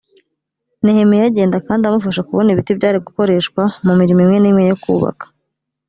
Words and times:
nehemiya 0.83 1.23
agenda 1.29 1.57
kandi 1.67 1.83
amufasha 1.85 2.25
kubona 2.27 2.49
ibiti 2.51 2.71
byari 2.79 2.97
gukoreshwa 3.05 3.61
mu 3.85 3.93
mirimo 3.99 4.19
imwe 4.23 4.37
n 4.39 4.45
imwe 4.49 4.63
yo 4.69 4.77
kubaka 4.83 5.25